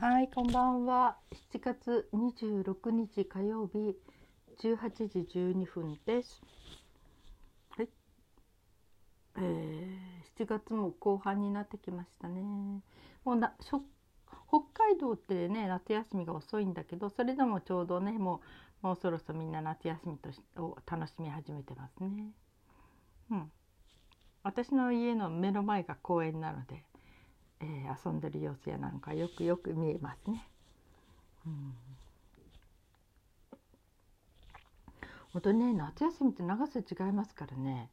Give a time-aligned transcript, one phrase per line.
[0.00, 1.16] はい、こんばんは。
[1.52, 3.96] 7月26日火曜日
[4.62, 6.40] 18時12分です。
[7.70, 7.88] はい。
[9.38, 12.40] えー、7月も後半になってきましたね。
[12.42, 12.82] も
[13.32, 13.82] うなしょ
[14.46, 18.40] 北海道ってね夏休みが遅いんだけどそれでもちょうどねも
[18.84, 22.30] うもうそろそろみんな夏休みとしを楽しみ始めてますね。
[23.32, 23.50] うん。
[24.44, 26.87] 私の家の目の前が公園なので。
[27.60, 30.48] えー、遊んでる様子やなんかよくよく見えますね。
[31.46, 31.74] うん、
[35.32, 37.90] 本当にね夏休みって長さ違いますからね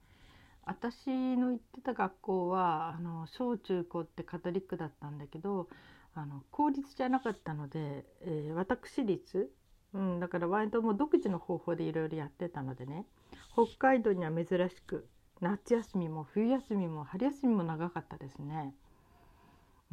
[0.65, 5.69] 私の行ってた学校はあの小中高ってカトリックだったんだけど
[6.15, 9.51] あの公立じゃなかったので、えー、私立、
[9.93, 13.05] うん、だから割ともう独自の方法でいろいろやってたのでね
[13.53, 15.07] 北海道には珍しく
[15.41, 18.73] 夏休みも冬休みも春休みも長かったですね。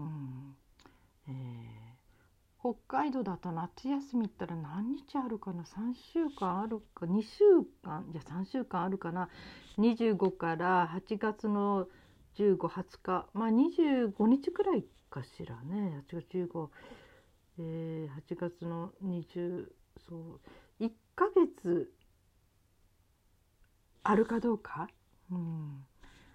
[0.02, 0.56] うん。
[1.28, 7.44] えー、北海道だと夏休みったら何日あるかな？3週間あるか？2週
[7.84, 8.06] 間？
[8.12, 9.28] じゃ3週間あるかな
[9.78, 11.86] ？25から8月の
[12.36, 16.02] 1520日まあ25日くらいかしらね。
[16.10, 16.68] 8月15、
[17.58, 19.66] えー、8月の20
[20.08, 21.92] そう1ヶ月
[24.02, 24.88] あるかどうか、
[25.30, 25.84] うん、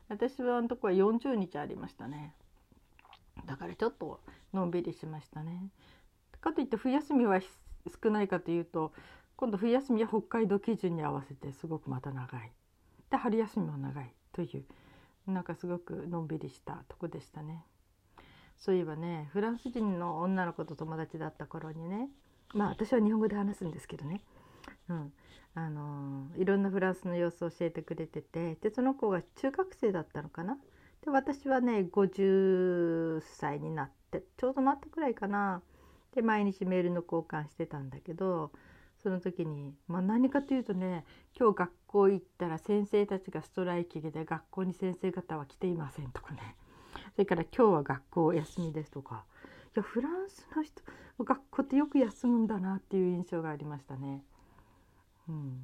[0.07, 2.33] 私はあのとこは40日ありましたね。
[3.45, 4.21] だからちょっと
[4.53, 5.69] のんびりしましたね。
[6.41, 7.39] かといって冬休みは
[8.03, 8.93] 少ないかというと
[9.35, 12.51] 今度冬休みは北海道基準に合わせてすごくまた長い。
[13.09, 14.65] で春休みも長いとい
[15.27, 17.63] うなんかすごくのんびりしたとこでしたね。
[18.57, 22.09] そういえばねフランス人の女の子と友達だった頃にね
[22.53, 24.21] まあ私は日本語で話すんですけどね、
[24.89, 25.13] うん、
[25.53, 30.57] あのいろんなフランスの様子を教えてくれててでその子が中学生だったのかな？
[31.07, 35.61] で私はね50歳になってちょうどなったくらいかな。
[36.13, 38.51] で毎日メールの交換してたんだけど
[39.01, 41.05] その時に、まあ、何かというとね
[41.39, 46.57] 今日学校行ったら先生たちがストライキで学校に先生方は来ていませんとかね。
[47.13, 49.23] それから今日は学校休みですとか。
[49.75, 50.81] いやフランスの人
[51.23, 54.25] 学校ってよく休むんだなっていう印象がありましたね。
[55.29, 55.61] うん。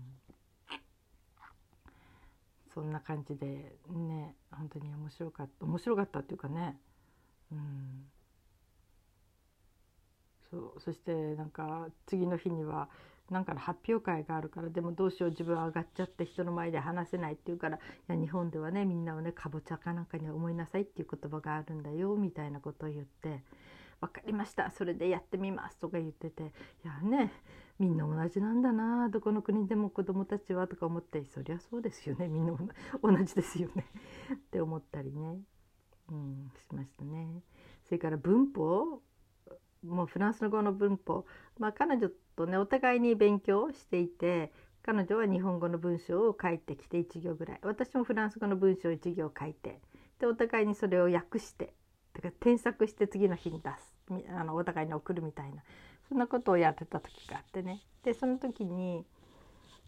[2.74, 6.80] そんな感じでね本当に面白かった面白かったっていうかね。
[7.52, 8.10] うん。
[10.50, 12.90] そうそしてなんか次の日には
[13.30, 23.44] なんか発表会があるからでもどうしよう自分は上がっちゃって人の前で話せないっていうからいや日本ではねみんなをねかぼちゃかなんかに思いなさいっていう言葉があるんだよみたいなことを言って
[24.02, 26.48] 「分かりましたそれでやってみます」とか言っててい
[26.86, 27.32] やね
[27.80, 32.28] みんな同じなんだなどこの国でも子どもたちはとか思ってそりゃそうですよね。
[32.30, 32.56] みんな
[33.02, 33.86] 同じですよね。
[34.34, 35.42] って思ったりね、
[36.10, 37.42] うん、しましたね。
[37.86, 39.02] それから文法
[39.84, 41.26] もうフランス語の文法、
[41.60, 47.60] まあ、彼女とねお互いに勉強していて彼女は日本語の文章を書いてきて1行ぐらい。
[47.64, 49.82] 私もフランス語の文章を1行書いて。
[50.20, 51.74] でお互いにそれを訳して
[52.14, 53.94] だから添削して次の日に出す。
[54.30, 55.64] あのお互いに送るみたいな。
[56.14, 59.04] そんなことをやってた時があってねでその時に、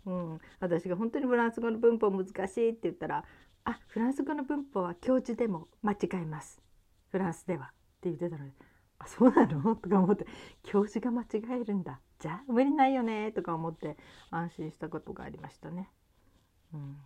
[0.07, 3.23] うん、私が本当にフランス語の文法難しいって言ったら
[3.63, 6.59] 「あフランス語の文法は教授でも間違えます
[7.09, 7.69] フランスでは」っ
[8.01, 8.53] て言ってたので
[8.97, 10.25] 「あそうなの?」とか思って
[10.63, 13.95] 教授が間違えるんだじゃあ無理ないよねとか思って
[14.31, 15.91] 安心したことがありましたね。
[16.73, 16.97] うん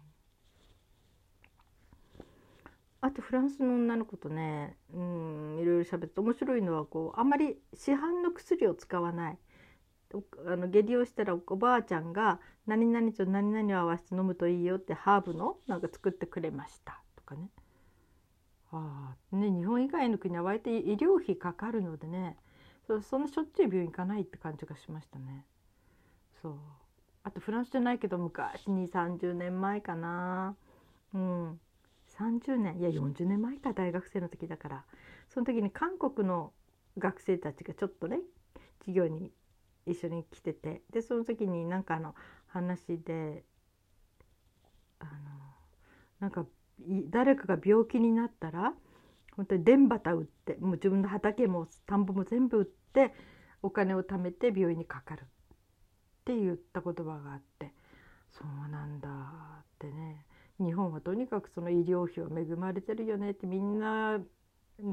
[3.01, 9.38] あとフランスの女の子とね、うん、いろいろ喋って面白いのはこうあんまり市販の薬を使わない。
[10.47, 17.01] あの下痢をしたらおばあちゃんが何々と何々を合わせて飲むといいよってハーブのなんか作ってくれました。
[17.16, 17.50] とかね。
[18.72, 22.38] あね日本以外の国は割と医療費かかるのでね。
[22.88, 25.45] そそんなしょっちゅう病院行かないって感じがしましたね。
[26.41, 26.56] そう。
[27.23, 30.56] あとフランスじゃないけど昔に30年前かな。
[31.13, 31.59] うん。
[32.18, 34.85] 30年いや40年前か大学生の時だから。
[35.29, 36.51] その時に韓国の
[37.00, 38.19] 学生たちがちょっとね
[38.80, 39.31] 授業に
[39.86, 42.16] 一緒に来ててでその時になんかあの
[42.48, 43.44] 話で
[45.00, 45.12] あの
[46.19, 46.46] なんか
[47.10, 48.74] 誰かが病気になったら
[49.36, 53.13] 本当に田畑売ってもう自分の畑も田んぼも全部売って
[53.62, 55.22] お金を貯めて病院にかかる。
[55.22, 55.25] っ
[56.25, 57.74] て言った言葉があって
[58.30, 60.25] そうなんだってね。
[60.60, 64.19] 日本はとにかくその医療費は恵まれてるよねってみんな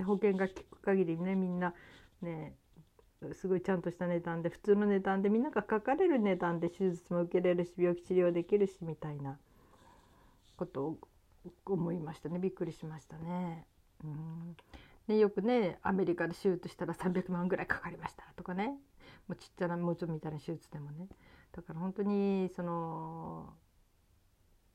[0.05, 1.75] 保険が効く限りねみんな
[2.23, 2.55] ね
[3.33, 9.39] すごいちゃんとした値段で普通の値段でみんながかかれる値段で手術も受けれるし病気治療できるしみたいな
[10.57, 10.99] ことを
[11.65, 12.39] 思いましたね。
[12.39, 13.67] びっくりしましたね。
[14.05, 14.57] うん。
[15.09, 18.77] ね、よくねアメリカで手術したら300万ぐらいかかりましたとかね。
[19.29, 21.09] もうちっちゃなもうちょみたいな手術でもね。
[21.53, 23.55] だから本当にその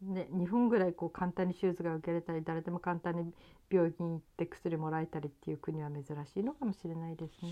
[0.01, 3.33] ね、2分ぐらいこう簡単に手術が受けれたり誰でも簡単に
[3.69, 7.51] 病院行って薬もらえたりっていう国は珍しいのかもしれないですね。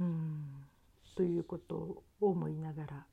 [0.00, 0.66] うん
[1.14, 3.06] ということを思いながら、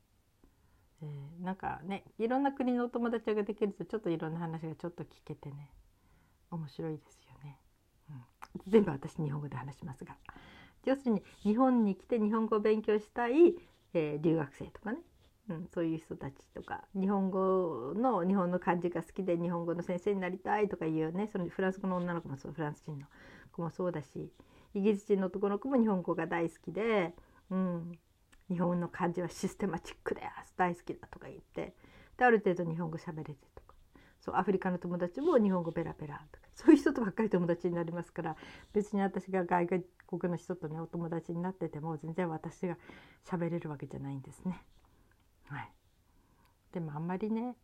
[1.02, 5.70] えー、なんかねいろんな国のお友達ができるとちょっといろんな話がちょっと聞けてね
[6.50, 7.58] 面白いですよね。
[8.10, 8.24] うん、
[8.68, 10.16] 全部私日本語で話しますが
[10.84, 13.54] 要するに日本に来て日本語を勉強したい、
[13.94, 14.98] えー、留学生とかね
[15.50, 23.06] うん、そういう人たちとか日本語の日本の漢字が好きで日本語の先生になりたいとかいうねそのフランス語の女の子もそうフランス人の
[23.52, 24.30] 子もそうだし
[24.74, 27.14] イギリス人の男の子も日本語が大好きで、
[27.50, 27.92] うん、
[28.48, 31.74] 日本の漢字はシステマチックです大好きだとか言って
[32.16, 33.74] である程度日本語喋れてとか
[34.20, 38.36] そうアフリカの友達も日本語ペラペラとかそういう人とばっかり友達になりますから
[38.72, 42.76] 別に私が外国の人とねお友達になってても全然私が
[43.26, 44.62] 喋れるわけじゃないんですね。
[45.46, 45.72] はい、
[46.72, 47.56] でもあんまりね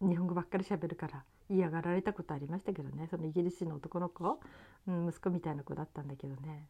[0.00, 3.08] 日本語ばっかり喋るから嫌がられたことありましたけどね。
[3.10, 4.40] そのイギリス人の男の子、
[4.86, 6.68] うん、息子みたいな子だったんだけどね。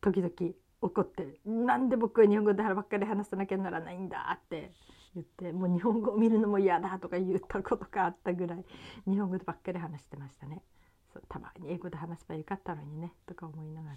[0.00, 0.32] 時々
[0.80, 4.72] 怒って「なんで僕は日本語でばっかり話さなきゃならないんだ」って
[5.14, 8.64] 言ってもう日本語を見るのも嫌だとか言ったことがあったぐらい
[9.06, 10.62] 日本語でばっかり話してましたね。
[11.12, 13.94] そうたまに英語で話せばよかったのにねとか思いなが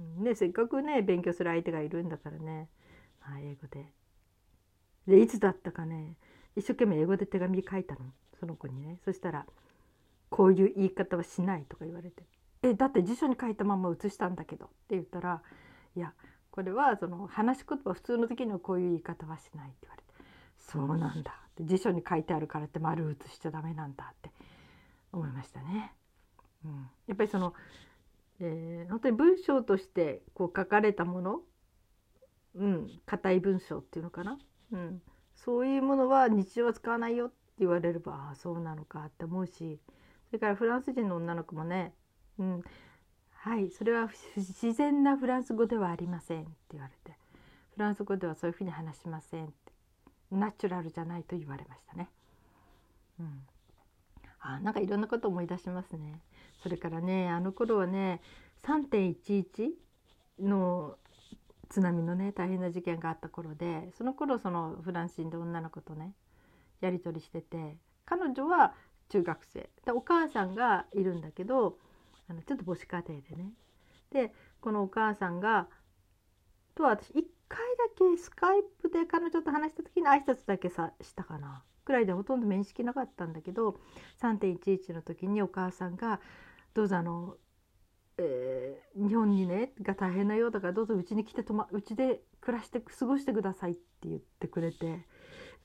[0.00, 2.68] うん、ねせっかくね勉強する相手がいるんだからね、
[3.20, 3.90] まあ、英語で
[5.06, 6.16] でいつだったかね
[6.56, 8.00] 一生懸命英語で手紙書いたの
[8.38, 8.98] その子にね。
[9.04, 9.46] そしたら
[10.30, 12.24] 「こういう言い方はしない」とか言われて
[12.62, 15.42] 「えだって辞書に書いたまま写したんだけど」って言ったら
[15.96, 16.12] 「いや
[16.50, 20.08] これはその話し言葉普通の時にはこういう言い方はしない」って言われて
[20.58, 24.30] 「そうなんだ」って辞書に書いてあるからって丸写しちゃダメなんだって
[25.12, 25.94] 思いましたね。
[26.64, 27.54] うん、やっぱりその、
[28.40, 31.42] えー、本当に文章としてこう書かれたもの
[32.54, 34.38] うん硬い文章っていうのかな。
[34.74, 35.02] うん、
[35.36, 39.78] そういうものは日常は使わないよって言われればああそうなのかって思うし
[40.26, 41.94] それからフランス人の女の子もね
[42.38, 42.64] 「うん、
[43.30, 47.16] はいそれは自然なフランス語ではありません」って言われて
[47.74, 49.54] フランス語ではそういうふうに話しませんって
[50.32, 52.08] ナチュラルじゃないと言われましたね。
[53.20, 53.46] うん、
[54.40, 56.20] あなんかいろんなこと思い出しますね。
[56.62, 58.20] それからねあの頃はね
[58.64, 59.70] 3.11
[60.40, 60.98] の
[61.68, 66.14] 津波のね大変な事件があった頃でその頃そのフランス人で女の子とね
[66.80, 68.74] やり取りしてて彼女は
[69.08, 69.70] 中学生。
[69.84, 71.78] でお母さんがいるんだけど
[72.28, 73.52] あのちょっと母子家庭でね。
[74.10, 75.68] でこのお母さんが
[76.74, 81.62] とは私1回だけスカイプで彼女と話した時に挨拶だけさしたかな。
[81.84, 83.78] くらいでほとんど面識なかったんだけど
[84.20, 86.20] 3.11の時にお母さんが
[86.72, 87.36] 「どうぞあの
[88.18, 95.06] えー、日本にねが大変なようだからどうぞうちに来てうま、ちで暮らして過ごしてくださいって言ってくれて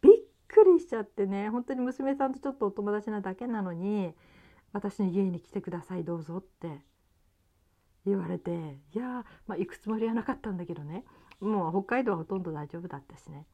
[0.02, 0.14] びっ
[0.48, 4.14] くりしちゃってね本当に娘さんとちょっとお友達なだけなのに
[4.74, 6.82] 私の家に来てくださいどうぞって
[8.06, 8.52] 言われて
[8.96, 11.04] いやまあ行くつもりはなかったんだけどね。
[11.40, 13.46] もう北海道はほとんど大丈夫だったしね。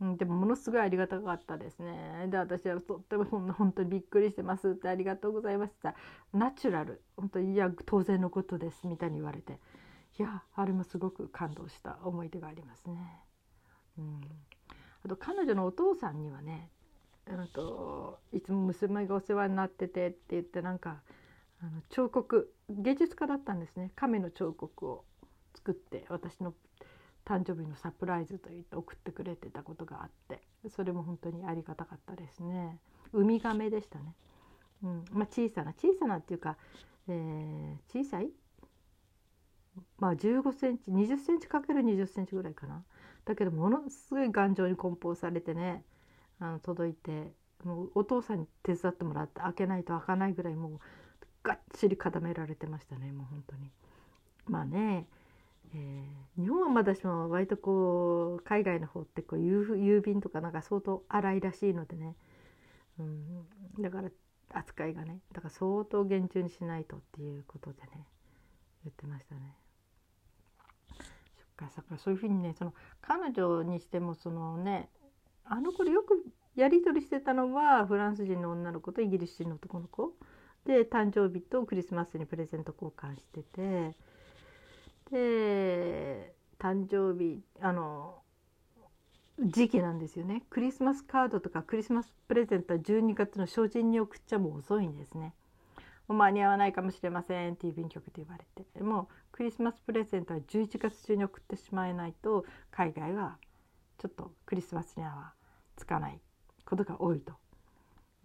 [0.00, 2.28] うん、でもものすごいありがたかったですね。
[2.28, 5.94] で私はとっても本当にびっくりしてますってありがとうございました。
[6.32, 9.58] ナチュラル本当にいや当然のことですみたいに言われて
[10.18, 13.22] いやあれもすごく感動した思い出がありますね。
[13.98, 14.20] うん、
[15.04, 16.70] あと彼女のお父さんにはね
[17.26, 21.02] うんといつも娘がお世話になっててって言ってなんか
[21.60, 25.04] あの彫刻芸術家だったんですね亀の彫刻を
[25.56, 26.54] 作って私の
[27.28, 32.78] 誕生日のサプライズと言って送ってくれてたことがあってそれも本当にありがたかったですね。
[33.12, 34.14] ウミガメでしたね、
[34.82, 35.04] うん。
[35.12, 36.56] まあ、小さな小さなっていうか、
[37.06, 38.30] えー、小さい？
[39.98, 42.82] まあ15センチ20センチかける20センチぐらいかな。
[43.26, 45.84] だけどものすごい頑丈に梱包されてね
[46.40, 47.32] あの届いて
[47.62, 50.78] もうお父さんに手伝ってもらって開けないと開かないぐらいもう
[51.42, 53.70] がっちり固められてましたねもう本当に。
[54.46, 55.06] まあね
[55.74, 62.16] えー、日本はまだしも割とこう海外の方ってこう郵便とかなんか相当荒いらしいのでね、
[62.98, 63.46] うん、
[63.82, 64.10] だから
[64.50, 68.06] 扱いがねだから相当厳重にしないとっていうことでね
[68.84, 69.54] 言ってましたね。
[71.36, 74.88] そっかそっかそういうふうにねその彼女にしてもそのね
[75.44, 80.12] あの頃よくやり取りしてたのはフランス人の女の子とイギリス人の男の子
[80.64, 83.96] で誕生日とクリスマスにプレゼント交換してて。
[85.10, 88.22] で誕生日あの
[89.40, 90.42] 時期なんですよね。
[90.50, 95.32] クリスマスカードとかクリスマスプレゼントは12月の初旬に送っちゃもう遅いんですね。
[96.08, 98.82] 間に合わないかもしれませんって郵便局で言われて。
[98.82, 103.36] もうクリスマスプレゼントは11月中に送ってしまえないと海外は
[103.98, 105.32] ちょっとクリスマスには
[105.76, 106.18] つかない
[106.64, 107.34] ことが多いと。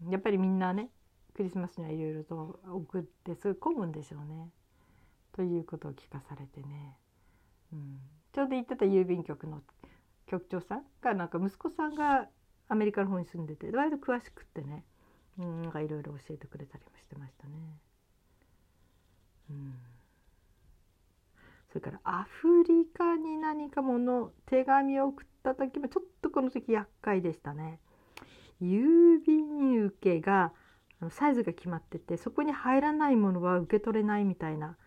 [0.10, 0.90] やっぱりみんなね
[1.36, 4.50] クリスマスにはいろいろと送ってすごい混むんでしょうね。
[5.36, 6.98] ということを聞かされてね、
[7.74, 8.00] うん、
[8.34, 9.62] ちょうど言ってた郵便局の
[10.28, 12.28] 局長さんがなんか息子さんが
[12.70, 14.86] アメリカの方に住んでて割と詳しくってね、
[15.40, 17.54] うん、いろいろ教えてくれたりもしてましたね。
[19.50, 19.74] うん、
[21.70, 27.80] それからアフリカに何かもの手紙を送った時もちょっとこの時厄介でしたね。
[28.62, 30.54] 郵便受けが
[31.10, 34.78] サイズが決まっててそこに入らないものは受け取れないみたいな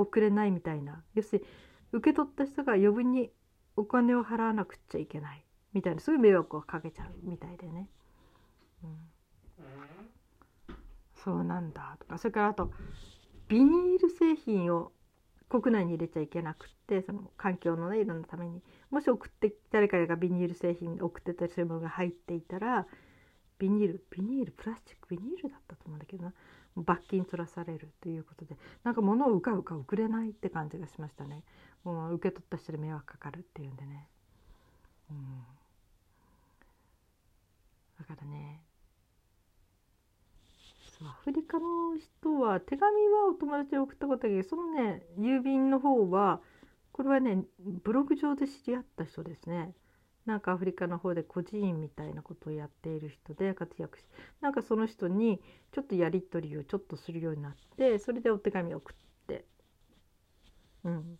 [0.00, 1.02] 送れないみたいな。
[1.14, 1.48] 要するに
[1.92, 3.30] 受け取った人が余分に
[3.76, 6.00] お金を払わなくちゃいけないみたいな。
[6.00, 7.88] そういう迷惑をかけちゃうみたいでね、
[8.84, 10.74] うん、
[11.24, 12.18] そうなんだとか。
[12.18, 12.70] それからあと
[13.48, 14.92] ビニール製品を
[15.48, 18.62] 国内に入れちゃいけなくってその環境のねいろんなために。
[18.90, 22.86] もし送って誰かがビニール製品送ってたりそういうものが入っていたら
[23.58, 26.32] ビニールビニールプラスチックビニールだったと思うんだけどな。
[26.76, 31.42] 罰金取らされるということでなんか物をうかうか送れないって感じがしましたね。
[31.84, 34.06] もう受け取った人に迷惑かかるっていうんでね、
[35.10, 35.42] うん、
[37.98, 38.60] だからね
[41.02, 46.40] アフリカの人は手紙はお友達に送ったことだけどそのね郵便の方は
[46.92, 49.72] これはねブログ上で知り合った人ですね。
[50.30, 54.04] なんかアフリカの方で孤児院みたいなことをやっている人で活躍し
[54.40, 55.40] なんかその人に
[55.72, 58.94] ちょっとやり取りをちょっとするようになってそれでお手紙を送っ
[59.26, 59.44] て
[60.84, 61.18] うん。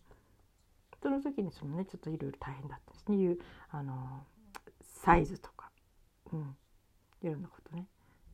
[1.03, 3.39] その時にそのねちょっといろいろ大変だったですねいう
[3.73, 4.23] あの
[5.05, 5.71] サイズとか、
[6.33, 6.57] うん、
[7.23, 7.87] いろんなことね。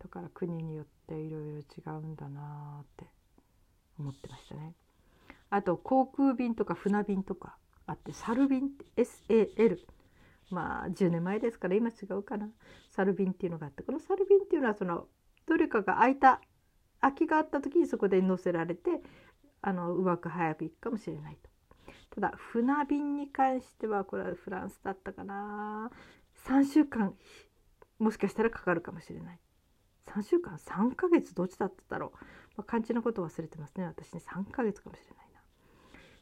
[0.03, 3.07] だから国によっていろいろ違うんだなって
[3.99, 4.75] 思ってましたね。
[5.49, 7.57] あと航空便とか船便とか
[7.87, 9.79] あってサル便って SAL
[10.51, 12.49] まあ10年前ですから今違うかな。
[12.89, 15.07] サル便っていうのがあってこのサル便っていうのはその
[15.47, 16.41] どれかが空いた
[17.01, 19.03] 空きがあった時にそこで乗せられて
[19.63, 21.51] あのうまく早く行くかもしれないと。
[22.11, 25.91] ただ船便に関してはこれはフランスだったかな。
[26.47, 27.15] 3週間
[27.99, 29.39] もしかしたらかかるかもしれない。
[30.07, 32.19] 3週間3ヶ月どっちだっただろう、
[32.57, 34.21] まあ、漢字のこと忘れてますね私ね。
[34.25, 35.41] 3ヶ月かもしれないな。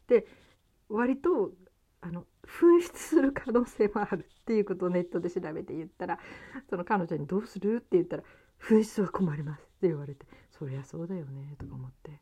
[0.07, 0.27] で
[0.89, 1.51] 割と
[2.05, 6.19] あの紛失する可能性もあるっていうことをネットで調べて言ったら
[6.69, 8.23] その彼女に「どうする?」って言ったら
[8.61, 12.21] 「紛失は困ります」って言われて「そりゃそうだよね」とか思って。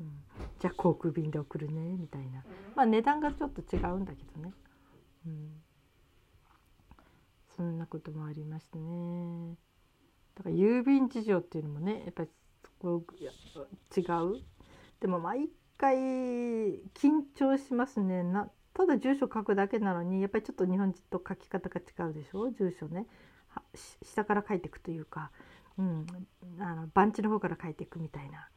[0.00, 0.24] うん、
[0.58, 2.44] じゃあ航空便で送るねみたいな
[2.74, 4.52] まあ値段がちょっと違うんだけどね、
[5.24, 5.62] うん、
[7.56, 9.56] そんなこともありましてね。
[10.34, 12.30] だから郵便事情っていうのもねやっぱり
[12.64, 13.04] そこ
[13.96, 14.42] 違う。
[14.98, 15.94] でも毎回
[16.90, 18.24] 緊張しますね。
[18.24, 22.50] なただ住所書くだけなのにやっぱりちょっと日本人と書き方が違うでしょ？
[22.50, 23.06] 住所ね。
[24.02, 25.30] 下から書いていくというか、
[25.78, 26.06] うん、
[26.58, 28.48] あの番地の方から書いていくみたいな。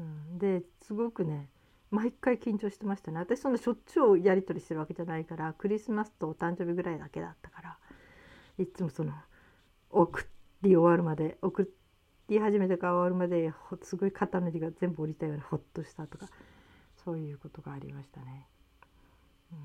[0.00, 1.48] うん、ですごくね
[1.90, 3.18] 毎回緊張してましたね。
[3.18, 7.78] 私そんなしょっちゅうやり取りしてるわけじゃないからクリスマスとお誕生日ぐらいだけだったから
[8.58, 9.12] いつもその
[9.90, 10.26] 送
[10.62, 11.70] り終わるまで送
[12.28, 16.26] り始めてから終わるまですごい肩の荷が全部降りたようにほっとしたとか
[17.04, 18.48] そういうことがありましたね。
[19.52, 19.58] うん、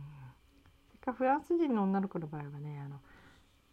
[0.88, 3.00] それかフランス人の女の子の場合はねあの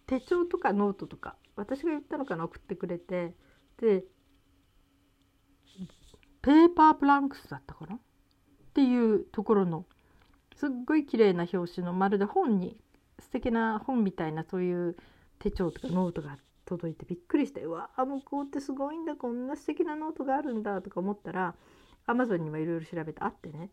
[0.07, 3.35] 手帳とかノートとか私が言ったのかな送ってくれて。
[3.79, 4.05] で
[6.41, 7.97] Paperblanks だったかな？
[7.97, 7.99] っ
[8.73, 9.85] ていうところの
[10.55, 12.79] すっごい綺麗な表紙のまるで本に
[13.19, 14.97] 素敵な本みたいなそういう
[15.41, 21.57] 手帳とかノートが届いてびっくりしてうわあ向こうってすごいんだこんな素敵なノートがあるんだとか思ったら
[22.07, 23.71] アマゾンにはいろいろ調べてあってね。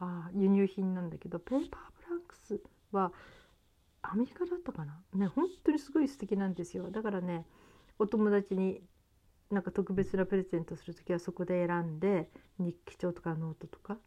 [0.00, 3.12] あ輸入品なんだけど Paperblanks は
[4.02, 4.98] アメリカだったかな？
[5.14, 6.90] ね本当にすごい素敵なんですよ。
[6.90, 7.46] だからね
[7.98, 8.82] お友達に
[9.50, 13.98] なんか特別なプレゼントする時はそこで選んで日記帳とかノートとか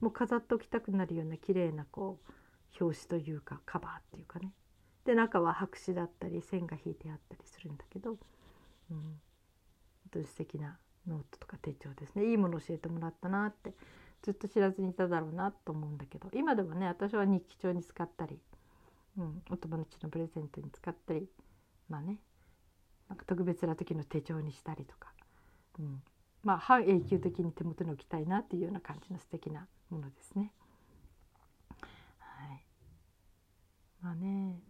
[0.00, 4.52] もう飾っておきたくなるような綺麗なこう表紙というかカバーっていうかね。
[5.04, 8.18] で中は白紙だったり線が引いてあったりするんだけど、うん、
[8.90, 9.20] 本
[10.12, 10.78] 当に素敵な
[11.08, 12.30] ノートとか手帳ですね。
[12.30, 13.72] いいもの教えてもらったなって
[14.22, 18.38] ずっと知らずにいただろうなと思うんだけど今でもね私は日記帳に使ったり、
[19.16, 21.26] うん、お友達のプレゼントに使ったり
[21.88, 22.18] まあね
[23.08, 25.12] なんか特別な時の手帳にしたりとか、
[25.78, 26.02] うん、
[26.42, 30.52] まあ半永久的に手元に置きたいなっていうような感じの素敵なものですね。
[32.18, 32.64] はい、
[34.00, 34.60] まあね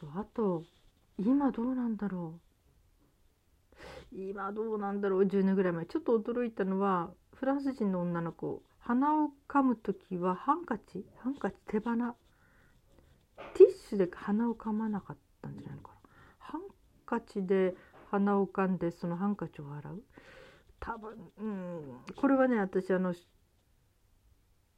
[0.00, 0.64] そうあと
[1.18, 2.40] 今どうなんだろう。
[4.12, 5.22] 今どうなんだろう。
[5.22, 5.86] 10年ぐらい前。
[5.86, 12.14] ちょっと驚いたのはフランス人の女の子鼻をかむ時はハンカチハンカチ手鼻
[13.54, 15.98] ティッシュで鼻をかまなかったんじゃないのかな。
[16.38, 16.62] ハン
[17.04, 17.74] カチで
[18.10, 20.02] 鼻をかんでそのハンカチを洗う。
[20.80, 21.82] 多分うん。
[22.16, 23.14] これはね私あの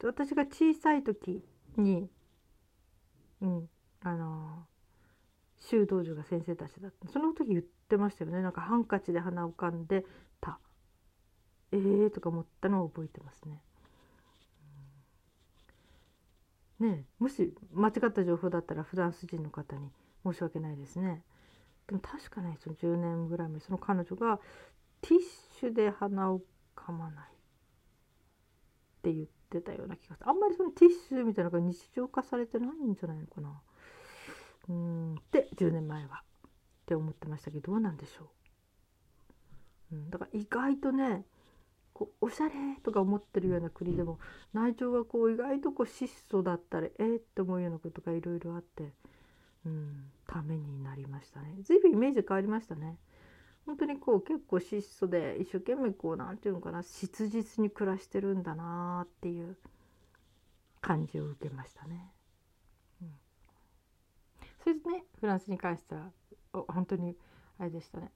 [0.02, 1.44] 私が小さい時
[1.76, 2.10] に
[3.40, 3.68] うん
[4.02, 4.66] あの
[5.58, 7.08] 修道女が先生たちだった。
[7.08, 8.42] その時言ってましたよね。
[8.42, 10.04] なんかハンカチで鼻をかんで
[10.40, 10.58] た。
[11.72, 13.60] えーとか思ったのを覚えてますね。
[16.80, 19.90] ねもし間違った情報だったらフランス人の方に
[20.24, 21.22] 申し訳ないですね。
[21.86, 24.38] でも確かねその10年ぐらい前その彼女が
[25.00, 25.20] ティッ
[25.58, 26.40] シュで鼻を
[26.74, 27.28] かまないっ
[29.02, 33.60] て言ってたような気がするあんまりそのティッシュみたいなのが日常化されてないんじゃないのかな。
[34.68, 36.50] うんって10年前はっ
[36.86, 38.30] て思ってましたけどどうなんでしょ
[39.92, 39.96] う。
[39.96, 41.24] うん、だから意外とね
[41.98, 42.52] こうおしゃれ
[42.84, 44.20] とか思ってるような国でも
[44.52, 48.92] 内情がこう意外とこう質素だったりえー、って思うようなことがいろいろあって、
[49.66, 51.56] うん、ためになりましたね。
[51.62, 52.98] 随分イメージ変わりましたね。
[53.66, 59.56] 本当にこう結構質素で一生懸命こう何て言うのかな質実に暮らしてるんだなっていう
[60.80, 62.12] 感じを受けましたね。
[63.02, 63.10] うん、
[64.62, 66.12] それでねフランスに関しては
[66.68, 67.16] 本当に
[67.58, 68.12] あれでしたね。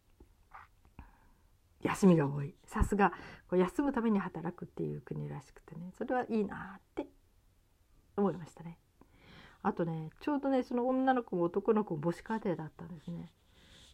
[1.82, 2.54] 休みが多い。
[2.64, 3.12] さすが
[3.52, 5.92] 休むために働くっていう国らしくてね。
[5.96, 7.06] それはいいなって
[8.16, 8.78] 思いましたね。
[9.62, 13.32] あとねちょうどねその女の子も男の子も母子家庭だったんですね。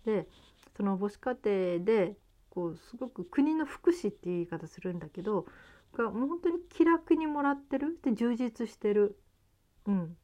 [0.04, 0.28] で
[0.76, 2.16] その母子家庭で
[2.50, 5.47] こうすごく国の福祉っていう言い方するんだけど
[5.97, 7.99] がもう本当に気楽にもらってる。
[8.02, 9.18] で充実してる、
[9.87, 10.16] うん、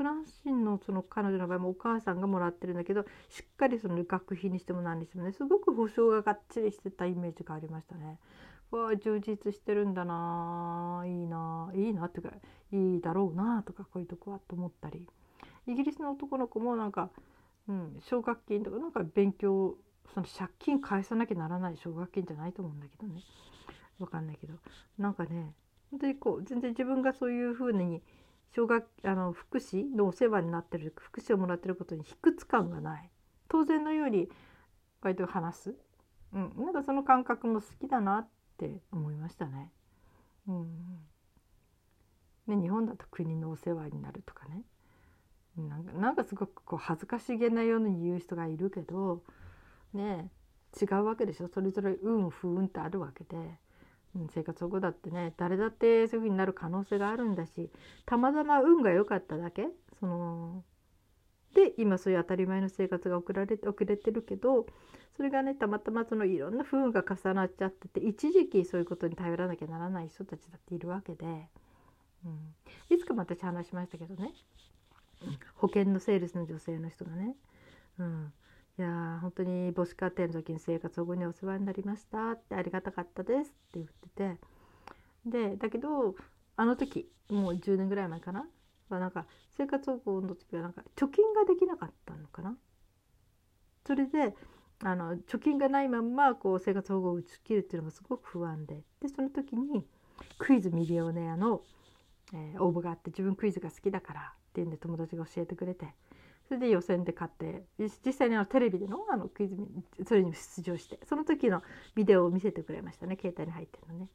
[0.00, 8.18] フランス人のその彼女の場合もお母さんがもらってるんだけどしっかりその学費にしても何にしてもねすごく保証ががっちりしてたイメージがありましたね。
[8.70, 12.34] わあ充実してるんだないいなあいいなっていうか
[12.72, 15.06] いいだろうなとかこういうとこはと思ったり。
[15.66, 17.10] イギリスの男の子もなんか、
[17.68, 19.76] うん、奨学金とかなんか勉強
[20.14, 23.20] その借金返さなきゃならない奨学金じゃないと思うんだけどね。
[23.98, 24.54] 分かんないけど。
[24.96, 25.52] なんかね
[25.90, 28.00] 本当にこう全然自分がそういうふうに
[28.54, 33.10] 小学あの福祉のお世話になってる福祉をもらってることに卑屈感がない。
[33.48, 34.28] 当然のように
[35.02, 35.74] 割と話す、
[36.32, 39.70] うん、なんかその感覚も好きだなって思いましたね。
[40.48, 40.98] うん、
[42.46, 44.62] ね日本だと国のお世話になるとかね。
[45.56, 49.22] なんかなんかすごくこう恥ずかしげなように言う人がいるけど
[49.92, 50.30] ね
[50.80, 51.48] 違うわけでしょ。
[51.48, 53.36] それぞれ運不運ってあるわけで。
[54.34, 57.70] 生活保護だってね誰だってそういうふうになる可能性があるんだし
[58.06, 59.68] たまたま運が良かっただけ
[60.00, 60.64] その
[61.54, 64.66] で今そういう当たり前の生活が送られて遅れてるけど
[65.16, 71.26] それがねたまたまそのいろんな不運が重なっちゃってて一時期そういうことに頼らなきゃならない人たちだっているわけで、
[72.24, 72.54] うん、
[72.88, 74.32] いつかも私話しましたけどね、
[75.56, 77.34] 保険のセールスの女性の人がね、
[77.98, 78.32] うん、
[78.78, 84.38] いや本当に母子家庭の時に生活保護にお世話になりましたってありがたかったですって言ってて。
[85.26, 86.14] でだけど
[86.56, 88.46] あの時もう10年ぐらい前かな？
[88.88, 92.56] はなんか生活保護の時はなんか貯金ができなかったのかな？
[93.86, 94.34] それで
[94.82, 98.82] あの貯金がないまんまこう生活保護を打ち切るっていうのがすごく不安で。
[99.00, 99.86] でその時に
[100.38, 101.62] クイズミリオネアの、
[102.32, 105.94] えー、応募があって自分クイズが好きだからっていうんで友達が教えてくれて。
[106.50, 109.56] それで予選で勝って実際にあのテレビでのあのクイズ
[110.04, 111.62] それにも出場してその時の
[111.94, 114.08] ビデオを見せてくれましたね携帯に入ってるのね。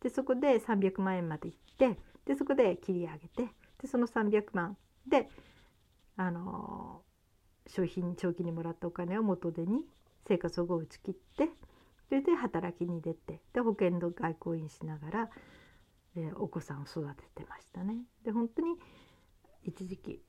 [0.00, 5.28] でそこで300万円まで行ってでそこで切り上げてでその300万で
[6.16, 7.02] あの
[7.66, 9.82] 商品長期にもらったお金を元手に
[10.26, 11.50] 生活保護を打ち切って
[12.08, 15.30] それで働きに出てで保険の外交員しながら、
[16.16, 17.96] えお子さんを育ててましたね。
[18.24, 18.76] で本当に
[19.62, 20.22] 一時期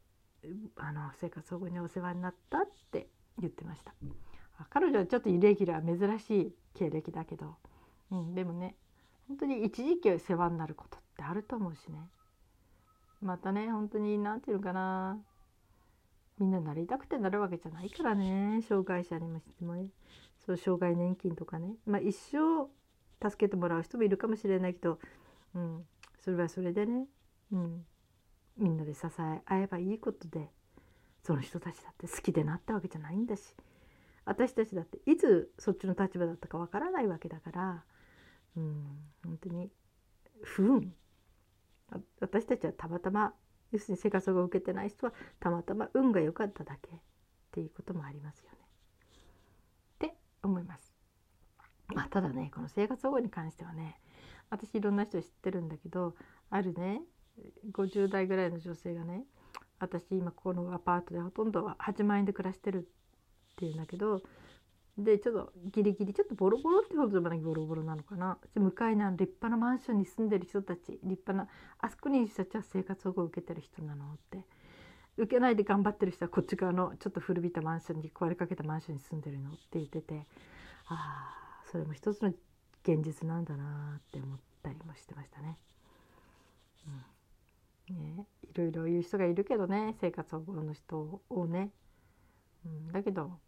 [0.77, 3.07] あの生活保護にお世話になったって
[3.39, 3.93] 言ってました。
[4.69, 7.55] 彼女はちょっとイレギュラー珍しい経歴だけど、
[8.11, 8.75] うん、でもね
[9.27, 11.99] 本当に一時期世話になることってあると思うしね。
[13.21, 15.17] またね本当に何て言うのかな。
[16.39, 18.61] みんななりたくてなるわけじゃないからね。
[18.67, 19.87] 障害者にもしてもね
[20.45, 21.75] そう障害年金とかね。
[21.85, 22.67] まあ一生
[23.21, 24.99] 助けてもらう人もいるかもしれないけど、
[25.55, 25.85] うん、
[26.19, 27.05] それはそれでね、
[27.51, 27.85] うん、
[28.57, 30.49] みんなで支え合えばいいことで
[31.23, 33.43] その人たちだって好きでなったわけじゃないんだし
[34.25, 37.83] 私たちだっていつそっちの立場だったかわからないわけだから
[38.55, 38.85] うん
[39.23, 39.69] 本当に
[40.41, 40.93] 不運
[42.19, 43.33] 私たちはたまたま
[43.71, 46.99] 要するに生活を受けてない人はたまたま運が良かっただけっ
[47.51, 48.57] ていうこともありますよね。
[49.95, 50.93] って思います。
[51.87, 53.99] まあ、ただねこの生活保護に関してはね
[54.49, 56.15] 私いろんな人知ってるんだけど
[56.49, 57.01] あるね
[57.71, 59.23] 50代ぐらいの女性がね
[59.79, 64.21] 私今このアパートでほとんどは8万円で暮らしてるっていうんだけど
[64.97, 68.37] でちょっとギリギリちょっとボロボロってほどでもないボロボロなのかな。
[68.53, 71.47] 向かいの立派なマンションに住んでる人たち立派な
[71.79, 74.45] あそこにいる人たちは生活保護を受けてる人なのって。
[75.17, 80.25] 受けないで頑張ってる人はこっち側のちょっと古びたマンションに壊れかけたマンションに住んでるのって言ってて
[80.87, 82.29] ああそれも一つの
[82.83, 85.57] 現実なんだなって思ったりもしてましたね。
[86.87, 87.01] うん、
[87.89, 91.71] ねいろいろ言う人がいるけどね生活保護の人をね。
[92.65, 93.39] うん、だけど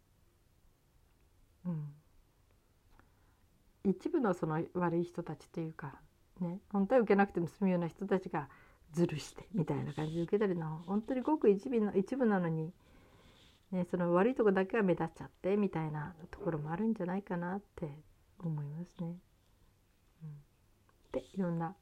[1.66, 5.94] うん、一部のその悪い人たちというか、
[6.40, 8.48] ね、本当は受けなくても済むような人たちが
[8.92, 12.72] ずるしてみたいな感じで受けたりの本当にごく一部の一部なのに、
[13.72, 17.90] ね、その悪いとこだけは目立っちゃってみたいなところもあるんじゃないかなって
[18.38, 19.16] 思いますね。
[20.22, 20.38] うん、
[21.12, 21.74] でいろんな。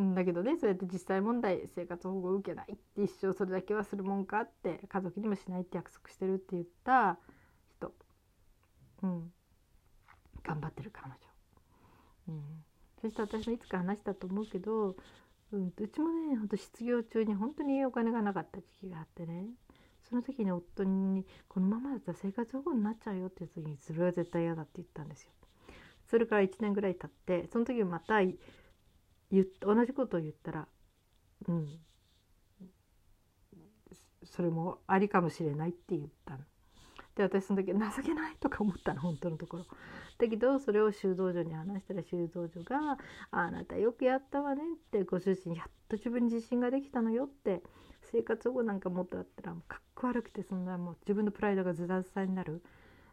[0.00, 7.18] んだけどねそうやって実際問題生活保護を受けないって一生それだけはするもんかって家族にもしないって約束してるって言った
[7.76, 7.92] 人、
[9.02, 9.32] うん、
[10.42, 11.16] 頑張ってる彼女、
[12.28, 12.42] うん、
[13.00, 14.96] そして私もいつか話したと思うけど、
[15.52, 19.46] うん、うちもねほんと失業中に本当にお金がなかった時期があってね。
[20.08, 25.32] その時に夫に「このままだったら生活保護になっちゃうよ」って言った時に「それは絶対嫌だ」って言ったんですよ。
[26.06, 28.20] それから1年ぐらい経ってその時また
[29.30, 30.68] 言同じことを言ったら
[31.48, 31.68] うん
[34.24, 36.40] それもありかもしれないって言ったの。
[37.14, 39.66] で私その時情けないとか思ったの本当のところ。
[40.18, 42.98] だけどそれを修道女に話したら修道女が
[43.30, 47.62] 「あなたよくやったわね」ってご主人やっと自分に自信ができたのよって
[48.02, 52.62] 生活保護なんかもっとあったらかっこ悪くてそんなもう自分のプライドがズタズタになる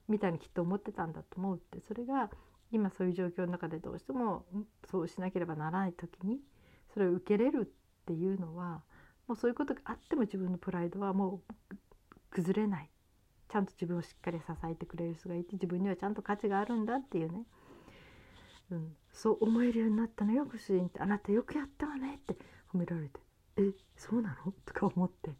[0.08, 2.30] みたいにきっと思ってたんだと思うってそれが
[2.72, 4.46] 今そういう状況の中でどうしても
[4.90, 6.40] そうしなければならない時に
[6.94, 8.84] それを受けれるっていうのは
[9.28, 11.76] もうそういうことがあっても自分のプライドはもう
[12.32, 12.90] 崩れない。
[13.50, 17.44] ちゃんと自分をしっかり支えてくれる人がいて自分にはちゃんと価値があるんだっていうね、
[18.72, 22.38] うん、そう思えるようになったのよご主人って「あなたよくやったわね」って
[22.74, 23.20] 褒められて
[23.60, 25.36] 「えそうなの?」とか思って。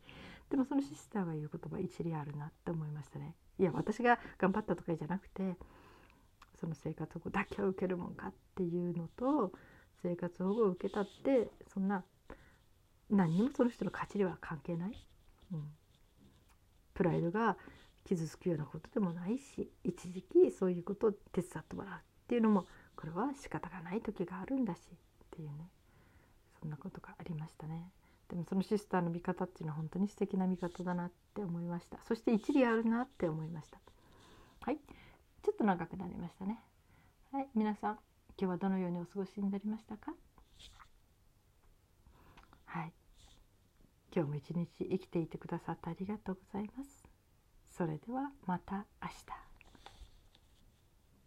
[0.50, 3.38] でもそのシスターが言う言葉一理あるなって思いましたね。
[3.58, 5.56] いや私が頑張ったとかじゃなくて
[6.62, 9.52] その生活保護だけは受けるもんかっていうのと
[10.02, 12.04] 生活保護を受けたってそんな
[13.10, 14.91] 何にもその人の価値には関係ない、
[15.52, 15.63] うん、
[16.93, 17.58] プライドが
[18.06, 21.97] 傷つくようなことでもないし一時期そういうことを手伝ってもらうっ
[22.28, 24.88] ていうのもこれは仕方がない時があるんだしっ
[25.32, 25.69] ていうね。
[26.62, 27.91] そんなことがありましたね。
[28.30, 31.97] でもそのシスターの見方っていうのは本当に素敵な見方だなって思いました。
[32.08, 33.80] そして一理あるなって思いました。
[34.62, 34.78] はい。
[35.43, 36.60] ちょっと長くなりましたね。
[37.32, 37.99] はい、皆さん
[38.38, 40.13] 今日はどのようにお過ごしになりましたか？
[42.65, 42.93] はい、
[44.15, 47.04] 今日も一日生きていてくださってありがとうございます。
[47.69, 49.51] それではまた明日。